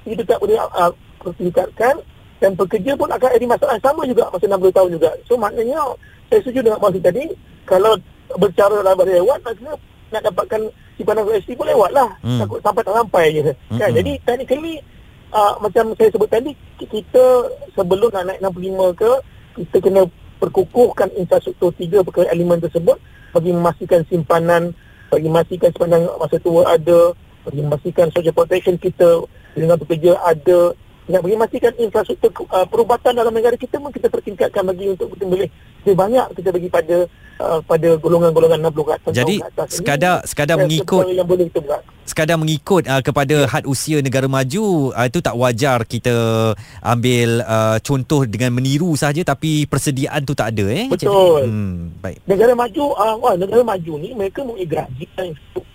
kita 0.05 0.25
tak 0.25 0.39
boleh 0.41 0.57
uh, 0.57 0.91
dan 2.41 2.57
pekerja 2.57 2.97
pun 2.97 3.05
akan 3.05 3.29
ada 3.29 3.45
masalah 3.45 3.77
sama 3.77 4.01
juga 4.09 4.25
masa 4.33 4.45
60 4.49 4.73
tahun 4.73 4.89
juga. 4.97 5.09
So 5.29 5.37
maknanya 5.37 5.77
saya 6.33 6.39
setuju 6.41 6.59
dengan 6.65 6.81
masa 6.81 6.97
tadi 6.97 7.23
kalau 7.69 7.93
bercara 8.41 8.81
dalam 8.81 8.97
bahasa 8.97 9.13
lewat 9.21 9.39
maksudnya 9.45 9.73
nak 10.11 10.21
dapatkan 10.27 10.61
simpanan 10.97 11.23
UST 11.29 11.53
pun 11.53 11.67
lewat 11.69 11.91
lah. 11.93 12.09
Hmm. 12.25 12.41
Takut 12.41 12.59
sampai 12.65 12.81
tak 12.81 12.95
sampai 12.97 13.25
je. 13.37 13.41
Hmm. 13.69 13.79
Kan? 13.79 13.89
Jadi 13.93 14.11
technically 14.25 14.75
uh, 15.29 15.53
macam 15.61 15.93
saya 15.93 16.09
sebut 16.09 16.29
tadi 16.29 16.51
kita 16.81 17.23
sebelum 17.77 18.09
nak 18.09 18.25
naik 18.25 18.39
65 18.41 18.97
ke 18.97 19.11
kita 19.61 19.77
kena 19.83 20.01
perkukuhkan 20.41 21.13
infrastruktur 21.21 21.69
tiga 21.77 22.01
perkara 22.01 22.33
elemen 22.33 22.57
tersebut 22.57 22.97
bagi 23.31 23.51
memastikan 23.51 24.03
simpanan, 24.07 24.75
bagi 25.11 25.27
memastikan 25.27 25.71
simpanan 25.71 26.07
masa 26.19 26.37
tua 26.39 26.67
ada, 26.67 27.15
bagi 27.47 27.61
memastikan 27.63 28.07
social 28.11 28.35
protection 28.35 28.77
kita 28.77 29.25
dengan 29.55 29.75
pekerja 29.79 30.19
ada 30.23 30.75
nak 31.09 31.25
bagi 31.25 31.33
memastikan 31.33 31.73
infrastruktur 31.81 32.29
uh, 32.53 32.65
perubatan 32.69 33.17
dalam 33.17 33.33
negara 33.33 33.57
kita 33.57 33.81
pun 33.81 33.89
kita 33.89 34.05
pertingkatkan 34.05 34.61
bagi 34.69 34.93
untuk 34.93 35.09
kita 35.17 35.25
boleh 35.25 35.49
lebih 35.81 35.97
banyak 35.97 36.27
kita 36.37 36.49
bagi 36.53 36.69
pada 36.69 36.97
uh, 37.41 37.59
pada 37.65 37.97
golongan-golongan 37.97 38.69
60 38.69 38.85
ke 38.85 38.93
atas. 38.93 39.11
Jadi 39.17 39.35
ke 39.41 39.47
atas. 39.49 39.67
sekadar 39.81 40.15
Ini, 40.21 40.27
sekadar 40.29 40.55
mengikut 40.61 41.03
yang 41.09 41.25
boleh 41.25 41.45
kita 41.49 41.59
buat. 41.65 41.81
sekadar 42.05 42.37
mengikut 42.37 42.83
uh, 42.85 43.01
kepada 43.01 43.35
Ya. 43.41 43.49
had 43.49 43.65
usia 43.65 43.97
negara 44.03 44.29
maju 44.29 44.93
uh, 44.93 45.05
itu 45.09 45.19
tak 45.23 45.33
wajar 45.33 45.81
kita 45.89 46.13
ambil 46.85 47.41
uh, 47.49 47.77
contoh 47.81 48.27
dengan 48.29 48.53
meniru 48.53 48.93
saja 48.93 49.25
tapi 49.25 49.65
persediaan 49.65 50.21
tu 50.21 50.37
tak 50.37 50.53
ada 50.53 50.65
eh. 50.69 50.85
Betul. 50.85 51.49
Hmm, 51.49 51.97
baik. 51.97 52.21
negara 52.29 52.53
maju 52.53 52.83
uh, 52.93 53.15
wah, 53.17 53.33
negara 53.33 53.65
maju 53.65 53.93
ni 53.97 54.13
mereka 54.13 54.45
untuk 54.45 55.65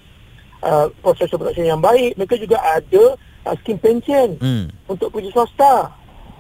uh, 0.63 0.87
proses 1.03 1.27
production 1.31 1.67
yang 1.67 1.83
baik 1.83 2.15
mereka 2.15 2.39
juga 2.39 2.63
ada 2.63 3.19
uh, 3.47 3.57
skim 3.57 3.79
pension 3.79 4.35
Hmm. 4.37 4.67
untuk 4.87 5.09
pekerja 5.09 5.31
swasta 5.33 5.75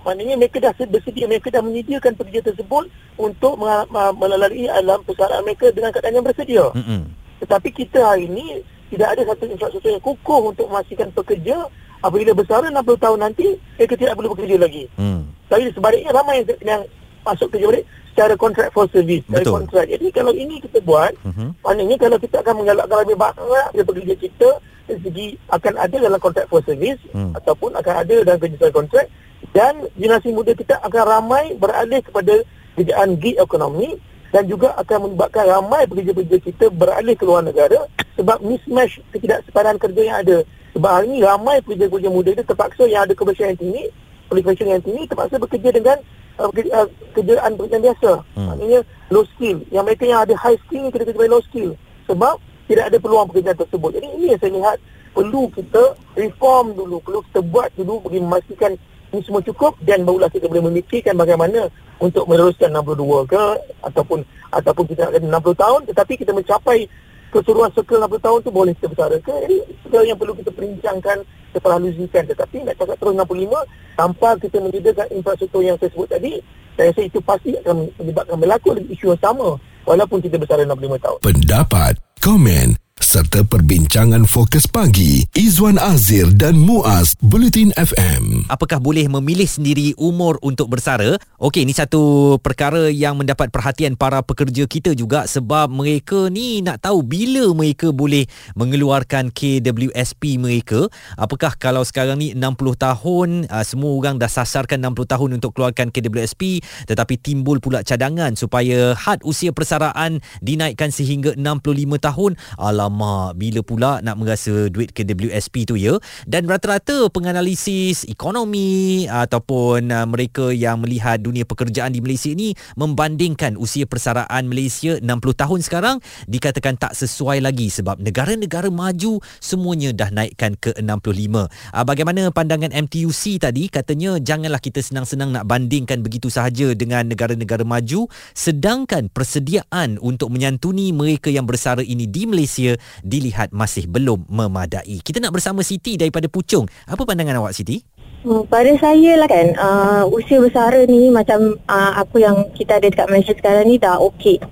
maknanya 0.02 0.34
mereka 0.36 0.58
dah 0.60 0.72
sed- 0.72 0.86
bersedia 0.88 1.26
mereka 1.26 1.48
dah 1.48 1.58
menyediakan 1.60 2.14
pekerja 2.14 2.40
tersebut 2.44 2.86
untuk 3.16 3.54
me- 3.56 3.86
me- 3.86 4.14
melalui 4.16 4.66
alam 4.68 5.02
persaraan 5.02 5.42
mereka 5.42 5.70
dengan 5.70 5.90
keadaan 5.90 6.14
yang 6.14 6.26
bersedia 6.26 6.66
Hmm. 6.72 7.10
tetapi 7.38 7.68
kita 7.70 8.02
hari 8.04 8.26
ini 8.26 8.62
tidak 8.86 9.08
ada 9.12 9.22
satu 9.28 9.46
infrastruktur 9.46 9.90
yang 9.90 10.04
kukuh 10.04 10.40
untuk 10.48 10.66
memastikan 10.66 11.10
pekerja 11.10 11.66
apabila 11.98 12.30
bersara 12.32 12.68
60 12.68 12.94
tahun 12.96 13.18
nanti 13.20 13.46
mereka 13.74 13.94
tidak 13.96 14.14
perlu 14.14 14.30
bekerja 14.30 14.56
lagi 14.56 14.84
Hmm. 14.94 15.26
tapi 15.46 15.70
sebaliknya 15.70 16.10
ramai 16.12 16.40
yang, 16.40 16.58
yang 16.60 16.82
masuk 17.24 17.50
kerja 17.50 17.66
balik 17.66 17.84
secara 18.08 18.32
contract 18.34 18.70
for 18.70 18.86
service. 18.88 19.26
Betul. 19.26 19.60
kontrak. 19.60 19.90
Jadi 19.90 20.08
kalau 20.08 20.30
ini 20.30 20.56
kita 20.56 20.78
buat, 20.80 21.12
Mhm. 21.20 21.58
maknanya 21.60 21.96
kalau 21.98 22.16
kita 22.16 22.38
akan 22.38 22.54
menggalakkan 22.56 22.98
lebih 23.02 23.18
banyak 23.18 23.84
pekerja 23.84 24.14
kita, 24.16 24.48
dari 24.86 25.00
segi 25.02 25.26
akan 25.50 25.74
ada 25.76 25.96
dalam 25.98 26.20
contract 26.22 26.48
for 26.48 26.62
service 26.62 26.98
Hmm. 27.12 27.34
ataupun 27.34 27.74
akan 27.74 27.94
ada 28.06 28.14
dalam 28.22 28.38
kerja 28.38 28.54
secara 28.56 28.74
kontrak 28.74 29.06
dan 29.52 29.74
generasi 29.98 30.30
muda 30.32 30.52
kita 30.56 30.78
akan 30.80 31.02
ramai 31.06 31.44
beralih 31.58 32.00
kepada 32.00 32.34
kerjaan 32.76 33.16
gig 33.20 33.36
ekonomi 33.36 33.98
dan 34.34 34.44
juga 34.46 34.74
akan 34.76 35.10
menyebabkan 35.10 35.44
ramai 35.48 35.88
pekerja-pekerja 35.88 36.38
kita 36.44 36.66
beralih 36.74 37.14
ke 37.16 37.24
luar 37.24 37.46
negara 37.46 37.88
sebab 38.16 38.42
mismatch 38.42 39.00
ketidaksepadan 39.14 39.76
kerja 39.80 40.02
yang 40.02 40.18
ada. 40.20 40.38
Sebab 40.76 40.90
hari 40.92 41.06
ini 41.08 41.18
ramai 41.24 41.56
pekerja-pekerja 41.64 42.10
muda 42.12 42.30
itu 42.36 42.44
terpaksa 42.44 42.84
yang 42.84 43.08
ada 43.08 43.16
kebersihan 43.16 43.56
yang 43.56 43.60
tinggi, 43.60 43.84
qualification 44.28 44.68
yang 44.76 44.82
tinggi 44.84 45.02
terpaksa 45.08 45.40
bekerja 45.40 45.68
dengan 45.72 45.96
uh, 46.36 46.50
uh, 46.52 46.88
kerjaan 47.16 47.50
pekerjaan 47.56 47.82
biasa. 47.86 48.10
Hmm. 48.36 48.46
Maknanya 48.52 48.80
low 49.08 49.24
skill. 49.36 49.56
Yang 49.72 49.84
mereka 49.88 50.04
yang 50.04 50.20
ada 50.28 50.34
high 50.36 50.58
skill 50.68 50.84
ni 50.84 50.90
kerja 50.92 51.12
low 51.32 51.42
skill. 51.48 51.70
Sebab 52.04 52.36
tidak 52.66 52.84
ada 52.92 52.98
peluang 52.98 53.26
pekerjaan 53.30 53.58
tersebut. 53.58 53.90
Jadi 53.96 54.06
ini 54.18 54.24
yang 54.34 54.40
saya 54.42 54.52
lihat 54.52 54.76
perlu 55.14 55.42
kita 55.54 55.82
reform 56.18 56.76
dulu, 56.76 56.96
perlu 57.00 57.20
kita 57.30 57.40
buat 57.40 57.70
dulu 57.78 58.04
bagi 58.04 58.20
memastikan 58.20 58.72
ini 59.14 59.22
semua 59.22 59.40
cukup 59.40 59.78
dan 59.86 60.02
barulah 60.02 60.26
kita 60.26 60.50
boleh 60.50 60.66
memikirkan 60.66 61.14
bagaimana 61.14 61.70
untuk 62.02 62.26
meneruskan 62.26 62.74
62 62.74 63.30
ke 63.30 63.44
ataupun 63.86 64.18
ataupun 64.50 64.84
kita 64.90 65.08
kena 65.14 65.38
60 65.40 65.62
tahun. 65.62 65.80
Tetapi 65.88 66.12
kita 66.18 66.34
mencapai 66.34 66.90
keseluruhan 67.30 67.70
circle 67.72 68.02
60 68.02 68.26
tahun 68.26 68.38
tu 68.42 68.50
boleh 68.50 68.72
kita 68.74 68.90
bersara 68.90 69.16
ke? 69.22 69.34
Jadi 69.46 69.56
segala 69.86 70.04
yang 70.04 70.18
perlu 70.18 70.34
kita 70.34 70.50
perincangkan 70.50 71.16
kita 71.22 71.58
perhalusikan. 71.62 72.22
Tetapi 72.26 72.56
nak 72.66 72.74
cakap 72.76 72.96
terus 72.98 73.14
65 73.14 73.96
tanpa 73.96 74.28
kita 74.42 74.56
menyediakan 74.58 75.06
infrastruktur 75.14 75.62
yang 75.62 75.78
saya 75.78 75.90
sebut 75.94 76.08
tadi 76.10 76.32
saya 76.76 76.92
rasa 76.92 77.02
itu 77.08 77.18
pasti 77.24 77.56
akan 77.56 77.88
menyebabkan 77.96 78.36
berlaku 78.36 78.76
isu 78.92 79.16
yang 79.16 79.22
sama 79.24 79.56
walaupun 79.88 80.20
kita 80.20 80.36
bersara 80.36 80.60
65 80.68 81.00
tahun. 81.00 81.18
Pendapat, 81.24 81.92
Come 82.26 82.48
in 82.48 82.76
serta 83.16 83.40
perbincangan 83.48 84.28
fokus 84.28 84.68
pagi 84.68 85.24
Izwan 85.32 85.80
Azir 85.80 86.28
dan 86.36 86.52
Muaz 86.60 87.16
Bulletin 87.24 87.72
FM. 87.72 88.44
Apakah 88.52 88.76
boleh 88.76 89.08
memilih 89.08 89.48
sendiri 89.48 89.96
umur 89.96 90.36
untuk 90.44 90.68
bersara? 90.68 91.16
Okey, 91.40 91.64
ini 91.64 91.72
satu 91.72 92.36
perkara 92.44 92.92
yang 92.92 93.16
mendapat 93.16 93.48
perhatian 93.48 93.96
para 93.96 94.20
pekerja 94.20 94.68
kita 94.68 94.92
juga 94.92 95.24
sebab 95.24 95.72
mereka 95.72 96.28
ni 96.28 96.60
nak 96.60 96.84
tahu 96.84 97.00
bila 97.00 97.56
mereka 97.56 97.88
boleh 97.88 98.28
mengeluarkan 98.52 99.32
KWSP 99.32 100.36
mereka. 100.36 100.84
Apakah 101.16 101.56
kalau 101.56 101.88
sekarang 101.88 102.20
ni 102.20 102.36
60 102.36 102.52
tahun, 102.76 103.28
uh, 103.48 103.64
semua 103.64 103.96
orang 103.96 104.20
dah 104.20 104.28
sasarkan 104.28 104.92
60 104.92 105.08
tahun 105.08 105.30
untuk 105.40 105.56
keluarkan 105.56 105.88
KWSP 105.88 106.60
tetapi 106.84 107.16
timbul 107.16 107.64
pula 107.64 107.80
cadangan 107.80 108.36
supaya 108.36 108.92
had 108.92 109.24
usia 109.24 109.56
persaraan 109.56 110.20
dinaikkan 110.44 110.92
sehingga 110.92 111.32
65 111.32 111.96
tahun. 111.96 112.36
Alamak, 112.60 113.05
bila 113.36 113.60
pula 113.62 113.98
nak 114.02 114.16
merasa 114.18 114.68
duit 114.70 114.90
KWSP 114.92 115.68
tu 115.68 115.74
ya? 115.78 115.96
Dan 116.24 116.46
rata-rata 116.50 117.08
penganalisis 117.10 118.04
ekonomi 118.08 119.06
ataupun 119.06 119.90
uh, 119.90 120.06
mereka 120.08 120.50
yang 120.50 120.82
melihat 120.82 121.22
dunia 121.22 121.46
pekerjaan 121.46 121.94
di 121.94 122.00
Malaysia 122.02 122.32
ni 122.32 122.52
membandingkan 122.74 123.54
usia 123.56 123.84
persaraan 123.88 124.48
Malaysia 124.50 124.98
60 125.00 125.06
tahun 125.36 125.60
sekarang 125.62 125.96
dikatakan 126.26 126.76
tak 126.76 126.92
sesuai 126.94 127.40
lagi 127.42 127.70
sebab 127.70 128.02
negara-negara 128.02 128.68
maju 128.68 129.22
semuanya 129.38 129.94
dah 129.94 130.10
naikkan 130.10 130.58
ke 130.58 130.74
65. 130.78 130.86
Uh, 130.86 131.84
bagaimana 131.86 132.28
pandangan 132.30 132.74
MTUC 132.74 133.40
tadi 133.40 133.68
katanya 133.70 134.18
janganlah 134.20 134.58
kita 134.60 134.82
senang-senang 134.82 135.32
nak 135.32 135.46
bandingkan 135.46 136.02
begitu 136.02 136.28
sahaja 136.32 136.74
dengan 136.74 137.06
negara-negara 137.06 137.62
maju 137.62 138.08
sedangkan 138.34 139.08
persediaan 139.10 139.98
untuk 140.02 140.32
menyantuni 140.32 140.90
mereka 140.90 141.32
yang 141.32 141.44
bersara 141.48 141.82
ini 141.82 142.04
di 142.06 142.28
Malaysia 142.28 142.74
dilihat 143.02 143.52
masih 143.54 143.86
belum 143.86 144.26
memadai. 144.28 145.00
Kita 145.00 145.22
nak 145.22 145.34
bersama 145.34 145.62
Siti 145.62 145.94
daripada 145.96 146.26
Puchong. 146.26 146.66
Apa 146.86 147.02
pandangan 147.02 147.40
awak 147.40 147.56
Siti? 147.56 147.96
Hmm, 148.26 148.42
pada 148.50 148.74
saya 148.82 149.14
lah 149.22 149.30
kan 149.30 149.54
uh, 149.54 150.02
usia 150.10 150.42
bersara 150.42 150.82
ni 150.90 151.14
macam 151.14 151.54
uh, 151.70 151.92
apa 151.94 152.16
yang 152.18 152.50
kita 152.58 152.82
ada 152.82 152.90
dekat 152.90 153.06
Malaysia 153.06 153.30
sekarang 153.38 153.70
ni 153.70 153.78
dah 153.78 154.02
okey. 154.02 154.42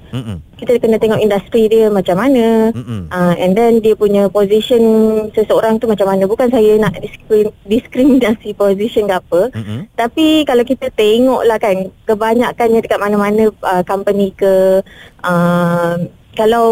Kita 0.55 0.79
kena 0.79 0.95
tengok 1.03 1.19
industri 1.19 1.67
dia 1.67 1.91
macam 1.91 2.23
mana. 2.23 2.71
Mm-mm. 2.71 3.11
Uh, 3.11 3.35
and 3.35 3.59
then 3.59 3.83
dia 3.83 3.99
punya 3.99 4.31
position 4.31 4.79
seseorang 5.35 5.83
tu 5.83 5.91
macam 5.91 6.07
mana. 6.07 6.31
Bukan 6.31 6.55
saya 6.55 6.79
nak 6.79 6.95
diskrim, 7.03 7.51
diskriminasi 7.67 8.55
position 8.55 9.11
ke 9.11 9.15
apa. 9.19 9.41
Mm-mm. 9.51 9.91
Tapi 9.99 10.47
kalau 10.47 10.63
kita 10.63 10.95
tengok 10.95 11.43
lah 11.43 11.59
kan 11.59 11.91
kebanyakannya 12.07 12.79
dekat 12.79 13.03
mana-mana 13.03 13.51
uh, 13.67 13.83
company 13.83 14.31
ke 14.39 14.87
uh, 15.27 15.99
kalau 16.35 16.69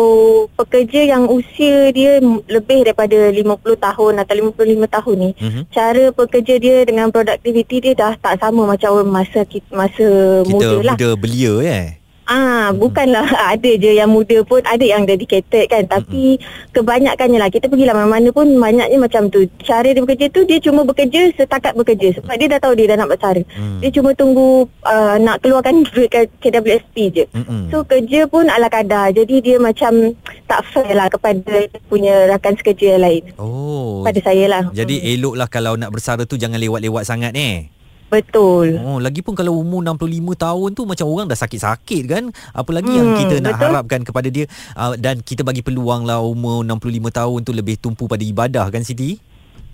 pekerja 0.52 1.06
yang 1.08 1.24
usia 1.24 1.88
dia 1.88 2.18
lebih 2.46 2.82
daripada 2.82 3.30
50 3.30 3.40
tahun 3.78 4.12
atau 4.18 4.34
55 4.52 4.58
tahun 4.86 5.16
ni 5.16 5.30
Mhm. 5.38 5.62
cara 5.70 6.04
pekerja 6.10 6.54
dia 6.56 6.76
dengan 6.82 7.08
produktiviti 7.08 7.80
dia 7.80 7.94
dah 7.94 8.12
tak 8.14 8.36
sama 8.36 8.66
macam 8.66 9.02
masa 9.04 9.42
kita, 9.42 9.70
masa 9.70 10.06
Kita 10.42 10.50
muda 10.50 10.68
lah. 10.82 10.94
muda 10.94 11.08
belia 11.14 11.54
eh. 11.62 11.86
Ah, 12.22 12.70
bukanlah 12.70 13.26
ada 13.54 13.70
je 13.74 13.98
yang 13.98 14.06
muda 14.06 14.46
pun 14.46 14.62
ada 14.62 14.82
yang 14.82 15.02
dedicated 15.02 15.66
kan 15.66 15.82
tapi 15.90 16.38
kebanyakannya 16.70 17.38
lah 17.42 17.50
kita 17.50 17.66
pergilah 17.66 17.98
mana-mana 17.98 18.30
pun 18.30 18.46
banyaknya 18.46 18.98
macam 18.98 19.26
tu. 19.26 19.42
Cara 19.66 19.90
dia 19.90 19.98
bekerja 19.98 20.30
tu 20.30 20.46
dia 20.46 20.62
cuma 20.62 20.86
bekerja 20.86 21.34
setakat 21.34 21.74
bekerja 21.74 22.22
sebab 22.22 22.34
dia 22.38 22.46
dah 22.46 22.60
tahu 22.62 22.78
dia 22.78 22.94
dah 22.94 23.02
nak 23.02 23.10
bersara. 23.10 23.42
Hmm. 23.58 23.82
Dia 23.82 23.90
cuma 23.90 24.14
tunggu 24.14 24.70
uh, 24.86 25.16
nak 25.18 25.42
keluarkan 25.42 25.82
duit 25.90 26.14
kat 26.14 26.30
KWSP 26.38 26.96
je. 27.10 27.24
Mm-mm. 27.34 27.74
So 27.74 27.82
kerja 27.82 28.30
pun 28.30 28.46
ala 28.46 28.70
kadar. 28.70 29.10
Jadi 29.10 29.42
dia 29.42 29.56
macam 29.58 30.14
tak 30.46 30.62
fair 30.70 30.94
lah 30.94 31.10
kepada 31.10 31.66
punya 31.90 32.30
rakan 32.30 32.54
sekerja 32.54 32.96
yang 32.96 33.02
lain. 33.02 33.22
Oh. 33.34 34.06
Pada 34.06 34.22
saya 34.22 34.46
lah. 34.46 34.62
Jadi 34.70 35.02
eloklah 35.18 35.50
kalau 35.50 35.74
nak 35.74 35.90
bersara 35.90 36.22
tu 36.22 36.38
jangan 36.38 36.62
lewat-lewat 36.62 37.02
sangat 37.02 37.34
eh. 37.34 37.81
Betul. 38.12 38.76
Oh, 38.84 39.00
lagipun 39.00 39.32
kalau 39.32 39.56
umur 39.56 39.80
65 39.80 40.36
tahun 40.36 40.68
tu 40.76 40.84
macam 40.84 41.06
orang 41.08 41.26
dah 41.32 41.38
sakit-sakit 41.40 42.02
kan. 42.04 42.24
Apa 42.52 42.68
lagi 42.76 42.92
hmm, 42.92 42.98
yang 43.00 43.08
kita 43.16 43.34
nak 43.40 43.56
betul. 43.56 43.64
harapkan 43.72 44.00
kepada 44.04 44.28
dia 44.28 44.44
uh, 44.76 44.92
dan 45.00 45.24
kita 45.24 45.40
bagi 45.40 45.64
peluang 45.64 46.04
lah 46.04 46.20
umur 46.20 46.60
65 46.60 47.08
tahun 47.08 47.38
tu 47.40 47.56
lebih 47.56 47.80
tumpu 47.80 48.04
pada 48.04 48.20
ibadah 48.20 48.68
kan 48.68 48.84
Siti? 48.84 49.16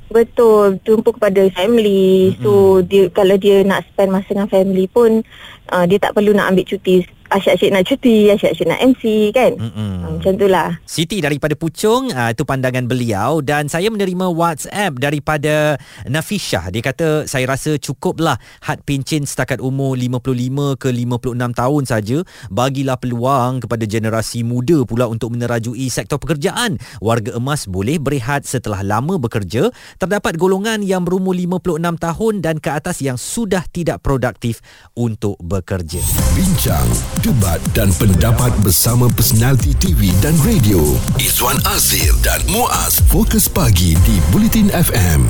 Betul, 0.09 0.79
tumpu 0.87 1.11
kepada 1.19 1.51
family. 1.51 2.39
So 2.39 2.81
dia 2.87 3.11
kalau 3.11 3.35
dia 3.35 3.67
nak 3.67 3.85
spend 3.91 4.15
masa 4.15 4.31
dengan 4.31 4.49
family 4.49 4.87
pun 4.87 5.27
uh, 5.75 5.85
dia 5.91 5.99
tak 5.99 6.15
perlu 6.15 6.31
nak 6.31 6.55
ambil 6.55 6.65
cuti. 6.65 7.18
Asyik-asyik 7.29 7.71
nak 7.73 7.85
cuti, 7.85 8.33
asyik-asyik 8.33 8.67
nak 8.69 8.81
MC 8.95 9.03
kan. 9.37 9.53
Mm-mm. 9.57 9.93
Uh, 10.05 10.11
macam 10.17 10.33
itulah. 10.35 10.69
Siti 10.89 11.21
daripada 11.21 11.53
Puchong 11.53 12.11
uh, 12.13 12.31
itu 12.33 12.43
pandangan 12.49 12.89
beliau 12.89 13.45
dan 13.45 13.69
saya 13.69 13.93
menerima 13.93 14.33
WhatsApp 14.33 14.97
daripada 14.97 15.77
Nafishah 16.09 16.73
dia 16.73 16.81
kata 16.81 17.29
saya 17.29 17.45
rasa 17.51 17.77
cukuplah 17.77 18.41
had 18.65 18.81
pencen 18.87 19.29
setakat 19.29 19.61
umur 19.61 19.99
55 19.99 20.81
ke 20.81 20.89
56 20.89 21.35
tahun 21.37 21.83
saja 21.85 22.19
bagilah 22.49 22.97
peluang 22.97 23.65
kepada 23.65 23.85
generasi 23.85 24.47
muda 24.47 24.87
pula 24.89 25.11
untuk 25.11 25.37
menerajui 25.37 25.91
sektor 25.93 26.17
pekerjaan 26.17 26.81
warga 27.03 27.37
emas 27.37 27.69
boleh 27.69 28.01
berehat 28.01 28.49
setelah 28.49 28.81
lama 28.81 29.21
bekerja 29.21 29.69
terdapat 30.01 30.41
golongan 30.41 30.81
yang 30.81 31.05
berumur 31.05 31.37
56 31.37 31.83
tahun 31.99 32.35
dan 32.41 32.57
ke 32.63 32.71
atas 32.73 33.03
yang 33.05 33.21
sudah 33.21 33.67
tidak 33.69 34.01
produktif 34.01 34.63
untuk 34.95 35.37
bekerja 35.43 36.01
Bincang, 36.39 36.89
debat 37.29 37.61
dan 37.77 37.93
pendapat 38.01 38.49
bersama 38.65 39.05
personaliti 39.13 39.77
TV 39.77 40.09
dan 40.25 40.33
radio. 40.49 40.81
Izwan 41.21 41.61
Azir 41.77 42.17
dan 42.25 42.41
Muaz 42.49 43.05
Fokus 43.05 43.45
Pagi 43.53 43.93
di 44.09 44.17
Bulletin 44.33 44.73
FM. 44.73 45.29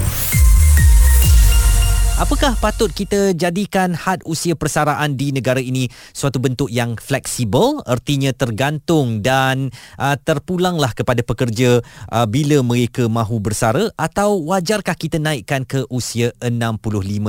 Apakah 2.18 2.58
patut 2.58 2.90
kita 2.90 3.30
jadikan 3.30 3.94
had 3.94 4.18
usia 4.26 4.58
persaraan 4.58 5.14
di 5.14 5.30
negara 5.30 5.62
ini 5.62 5.86
suatu 6.10 6.42
bentuk 6.42 6.66
yang 6.66 6.98
fleksibel? 6.98 7.78
Artinya 7.86 8.34
tergantung 8.34 9.22
dan 9.22 9.70
uh, 10.02 10.18
terpulanglah 10.18 10.90
kepada 10.98 11.22
pekerja 11.22 11.78
uh, 12.10 12.26
bila 12.26 12.58
mereka 12.66 13.06
mahu 13.06 13.38
bersara 13.38 13.94
atau 13.94 14.42
wajarkah 14.50 14.98
kita 14.98 15.22
naikkan 15.22 15.62
ke 15.62 15.86
usia 15.94 16.34
65 16.42 16.82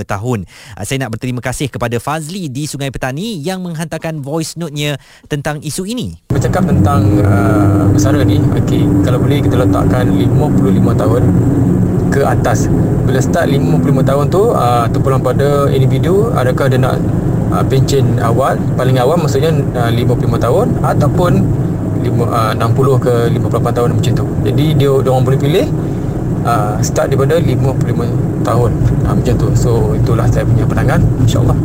tahun? 0.10 0.50
Uh, 0.74 0.82
saya 0.82 1.06
nak 1.06 1.14
berterima 1.14 1.46
kasih 1.46 1.70
kepada 1.70 2.02
Fazli 2.02 2.50
di 2.50 2.66
Sungai 2.66 2.90
Petani 2.90 3.38
yang 3.46 3.62
menghantarkan 3.62 4.26
voice 4.26 4.58
note-nya 4.58 4.98
tentang 5.30 5.62
isu 5.62 5.86
ini. 5.86 6.18
Bercakap 6.34 6.66
tentang 6.66 7.22
uh, 7.22 7.94
bersara 7.94 8.26
ni. 8.26 8.42
Okay, 8.66 8.82
kalau 9.06 9.22
boleh 9.22 9.38
kita 9.38 9.54
letakkan 9.54 10.10
55 10.10 10.82
tahun 10.98 11.24
ke 12.10 12.22
atas. 12.26 12.68
Bila 13.06 13.22
start 13.22 13.50
55 13.50 14.06
tahun 14.06 14.26
tu 14.30 14.54
uh, 14.54 14.86
terpulang 14.90 15.22
pada 15.22 15.70
individu 15.70 16.30
adakah 16.34 16.70
dia 16.70 16.82
nak 16.82 16.98
uh, 17.54 17.64
pencen 17.66 18.18
awal 18.22 18.58
paling 18.78 18.98
awal 19.02 19.18
maksudnya 19.18 19.54
uh, 19.78 19.90
55 19.94 20.46
tahun 20.46 20.68
ataupun 20.82 21.32
5, 22.00 22.10
uh, 22.26 22.54
60 22.56 23.06
ke 23.06 23.14
58 23.38 23.78
tahun 23.78 23.90
macam 23.96 24.12
tu. 24.14 24.26
Jadi 24.46 24.66
dia, 24.78 24.92
dia 25.02 25.10
orang 25.10 25.26
boleh 25.26 25.40
pilih 25.40 25.66
uh, 26.48 26.76
start 26.82 27.14
daripada 27.14 27.38
55 27.38 28.46
tahun. 28.48 28.72
Uh, 29.06 29.14
macam 29.14 29.34
tu. 29.38 29.48
So 29.54 29.72
itulah 29.94 30.26
saya 30.32 30.46
punya 30.48 30.66
pandangan. 30.66 31.02
insyaAllah 31.24 31.58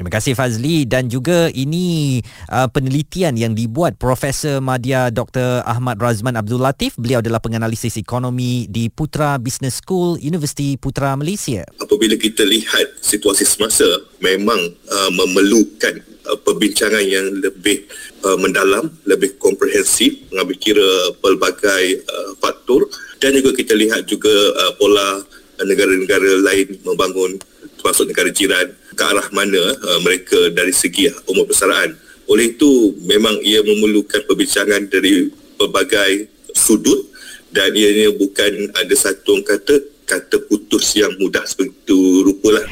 Terima 0.00 0.16
kasih 0.16 0.32
Fazli 0.32 0.88
dan 0.88 1.12
juga 1.12 1.52
ini 1.52 2.16
uh, 2.48 2.72
penelitian 2.72 3.36
yang 3.36 3.52
dibuat 3.52 4.00
Profesor 4.00 4.56
Madya 4.64 5.12
Dr. 5.12 5.60
Ahmad 5.68 6.00
Razman 6.00 6.40
Abdul 6.40 6.64
Latif. 6.64 6.96
Beliau 6.96 7.20
adalah 7.20 7.36
penganalisis 7.36 8.00
ekonomi 8.00 8.64
di 8.64 8.88
Putra 8.88 9.36
Business 9.36 9.84
School 9.84 10.16
Universiti 10.24 10.80
Putra 10.80 11.12
Malaysia. 11.20 11.68
Apabila 11.76 12.16
kita 12.16 12.48
lihat 12.48 12.96
situasi 13.04 13.44
semasa 13.44 13.84
memang 14.24 14.56
uh, 14.72 15.10
memerlukan 15.12 16.00
uh, 16.32 16.38
perbincangan 16.48 17.04
yang 17.04 17.28
lebih 17.36 17.84
uh, 18.24 18.40
mendalam, 18.40 18.88
lebih 19.04 19.36
komprehensif 19.36 20.16
mengambil 20.32 20.56
kira 20.64 20.90
pelbagai 21.20 22.00
uh, 22.08 22.40
faktor 22.40 22.88
dan 23.20 23.36
juga 23.36 23.52
kita 23.52 23.76
lihat 23.76 24.08
juga 24.08 24.32
uh, 24.32 24.72
pola 24.80 25.20
uh, 25.20 25.64
negara-negara 25.68 26.40
lain 26.40 26.80
membangun 26.88 27.36
termasuk 27.76 28.08
negara 28.08 28.32
jiran 28.32 28.72
ke 29.00 29.04
arah 29.08 29.24
mana 29.32 29.56
uh, 29.56 30.00
mereka 30.04 30.52
dari 30.52 30.76
segi 30.76 31.08
umur 31.24 31.48
persaraan. 31.48 31.96
Oleh 32.28 32.52
itu 32.52 32.92
memang 33.08 33.32
ia 33.40 33.64
memerlukan 33.64 34.28
perbincangan 34.28 34.92
dari 34.92 35.32
pelbagai 35.56 36.28
sudut 36.52 37.08
dan 37.48 37.72
ianya 37.72 38.12
bukan 38.12 38.68
ada 38.76 38.92
satu 38.92 39.40
kata 39.40 40.04
kata 40.04 40.36
putus 40.52 40.92
yang 41.00 41.16
mudah 41.16 41.40
seperti 41.48 41.72
itu 41.72 42.28
rupalah. 42.28 42.68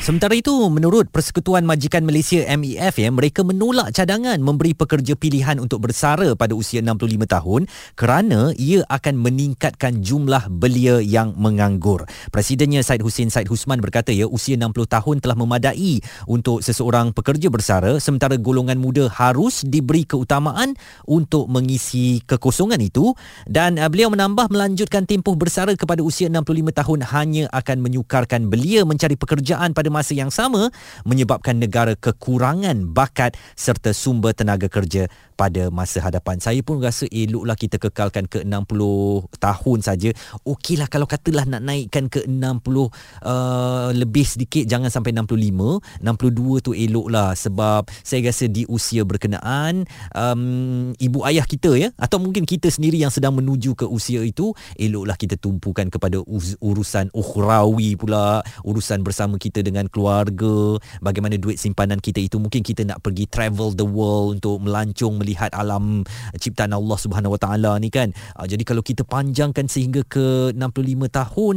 Sementara 0.00 0.32
itu, 0.32 0.48
menurut 0.72 1.12
Persekutuan 1.12 1.68
Majikan 1.68 2.08
Malaysia 2.08 2.40
MEF, 2.56 2.96
ya, 2.96 3.12
mereka 3.12 3.44
menolak 3.44 3.92
cadangan 3.92 4.40
memberi 4.40 4.72
pekerja 4.72 5.12
pilihan 5.12 5.60
untuk 5.60 5.84
bersara 5.84 6.32
pada 6.32 6.56
usia 6.56 6.80
65 6.80 7.28
tahun 7.28 7.68
kerana 8.00 8.56
ia 8.56 8.80
akan 8.88 9.20
meningkatkan 9.20 10.00
jumlah 10.00 10.48
belia 10.48 11.04
yang 11.04 11.36
menganggur. 11.36 12.08
Presidennya 12.32 12.80
Said 12.80 13.04
Hussein 13.04 13.28
Said 13.28 13.52
Husman 13.52 13.84
berkata 13.84 14.08
ya 14.08 14.24
usia 14.24 14.56
60 14.56 14.72
tahun 14.88 15.16
telah 15.20 15.36
memadai 15.36 16.00
untuk 16.24 16.64
seseorang 16.64 17.12
pekerja 17.12 17.52
bersara 17.52 18.00
sementara 18.00 18.40
golongan 18.40 18.80
muda 18.80 19.04
harus 19.12 19.60
diberi 19.68 20.08
keutamaan 20.08 20.80
untuk 21.04 21.44
mengisi 21.52 22.24
kekosongan 22.24 22.80
itu 22.80 23.12
dan 23.44 23.76
uh, 23.76 23.92
beliau 23.92 24.08
menambah 24.08 24.48
melanjutkan 24.48 25.04
tempoh 25.04 25.36
bersara 25.36 25.76
kepada 25.76 26.00
usia 26.00 26.32
65 26.32 26.72
tahun 26.72 26.98
hanya 27.12 27.44
akan 27.52 27.84
menyukarkan 27.84 28.48
belia 28.48 28.88
mencari 28.88 29.20
pekerjaan 29.20 29.76
pada 29.76 29.89
masa 29.90 30.14
yang 30.14 30.30
sama 30.30 30.70
menyebabkan 31.02 31.58
negara 31.58 31.98
kekurangan 31.98 32.88
bakat 32.88 33.34
serta 33.58 33.90
sumber 33.90 34.32
tenaga 34.32 34.70
kerja 34.70 35.10
pada 35.40 35.72
masa 35.72 36.04
hadapan. 36.04 36.36
Saya 36.36 36.60
pun 36.60 36.84
rasa 36.84 37.08
eloklah 37.08 37.56
kita 37.56 37.80
kekalkan 37.80 38.28
ke 38.28 38.44
60 38.44 39.40
tahun 39.40 39.78
saja. 39.80 40.12
Okeylah 40.44 40.84
kalau 40.92 41.08
katalah 41.08 41.48
nak 41.48 41.64
naikkan 41.64 42.12
ke 42.12 42.28
60 42.28 42.60
uh, 42.68 43.88
lebih 43.96 44.28
sedikit 44.28 44.68
jangan 44.68 44.92
sampai 44.92 45.16
65. 45.16 46.04
62 46.04 46.60
tu 46.60 46.76
eloklah 46.76 47.32
sebab 47.32 47.88
saya 48.04 48.28
rasa 48.28 48.52
di 48.52 48.68
usia 48.68 49.00
berkenaan 49.08 49.88
um, 50.12 50.92
ibu 51.00 51.24
ayah 51.24 51.48
kita 51.48 51.72
ya 51.80 51.88
atau 51.96 52.20
mungkin 52.20 52.44
kita 52.44 52.68
sendiri 52.68 53.00
yang 53.00 53.08
sedang 53.08 53.32
menuju 53.32 53.72
ke 53.72 53.88
usia 53.88 54.20
itu 54.20 54.52
eloklah 54.76 55.16
kita 55.16 55.40
tumpukan 55.40 55.88
kepada 55.88 56.20
urusan 56.60 57.08
ukhrawi 57.16 57.96
pula 57.96 58.44
urusan 58.68 59.00
bersama 59.00 59.40
kita 59.40 59.64
dengan 59.64 59.79
keluarga 59.88 60.76
bagaimana 61.00 61.40
duit 61.40 61.56
simpanan 61.56 62.02
kita 62.02 62.20
itu 62.20 62.36
mungkin 62.36 62.60
kita 62.60 62.84
nak 62.84 63.00
pergi 63.00 63.24
travel 63.30 63.72
the 63.72 63.86
world 63.86 64.42
untuk 64.42 64.60
melancong 64.60 65.16
melihat 65.20 65.52
alam 65.56 66.02
ciptaan 66.36 66.74
Allah 66.74 66.98
Subhanahu 66.98 67.36
Wa 67.36 67.40
Taala 67.40 67.72
ni 67.78 67.88
kan. 67.88 68.12
Uh, 68.36 68.44
jadi 68.48 68.66
kalau 68.66 68.82
kita 68.84 69.06
panjangkan 69.06 69.70
sehingga 69.70 70.02
ke 70.04 70.52
65 70.56 71.08
tahun, 71.08 71.56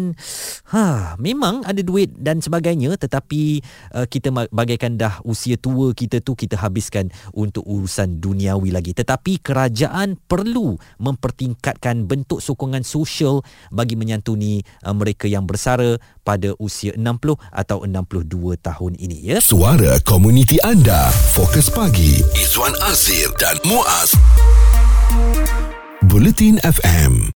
ha 0.75 1.15
memang 1.17 1.65
ada 1.65 1.81
duit 1.81 2.13
dan 2.15 2.39
sebagainya 2.39 2.95
tetapi 2.99 3.63
uh, 3.95 4.05
kita 4.05 4.29
bagaikan 4.51 4.99
dah 4.99 5.19
usia 5.25 5.57
tua 5.57 5.95
kita 5.95 6.21
tu 6.21 6.37
kita 6.37 6.59
habiskan 6.59 7.09
untuk 7.33 7.65
urusan 7.65 8.21
duniawi 8.21 8.69
lagi. 8.69 8.91
Tetapi 8.93 9.41
kerajaan 9.41 10.19
perlu 10.19 10.75
mempertingkatkan 11.01 12.05
bentuk 12.05 12.43
sokongan 12.43 12.85
sosial 12.85 13.41
bagi 13.71 13.95
menyantuni 13.97 14.61
uh, 14.85 14.93
mereka 14.93 15.25
yang 15.25 15.47
bersara 15.47 15.95
pada 16.23 16.55
usia 16.57 16.95
60 16.95 17.37
atau 17.51 17.83
62 17.85 18.57
tahun 18.57 18.93
ini 18.97 19.17
ya. 19.21 19.37
Suara 19.43 19.99
komuniti 20.07 20.57
anda, 20.63 21.11
Fokus 21.35 21.69
Pagi, 21.69 22.23
Izwan 22.39 22.73
Azir 22.87 23.29
dan 23.37 23.59
Muaz. 23.67 24.15
Bulletin 26.03 26.59
FM 26.63 27.31